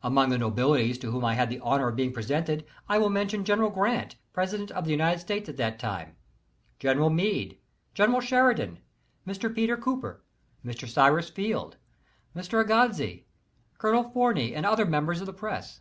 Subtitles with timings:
[0.00, 3.44] Among the notabilities to whom I had the honor of being presented I will mention
[3.44, 6.14] General Grant, President of the United States at that time,
[6.78, 7.58] General Meade,
[7.92, 8.78] General Sheridan,
[9.26, 9.52] Mr.
[9.52, 10.22] Peter Cooper,
[10.64, 10.86] Mr.
[10.88, 11.78] Cyrus Field,
[12.36, 12.60] Mr.
[12.60, 13.22] Agassiz,
[13.76, 15.80] Colonel Forney and other members of the press.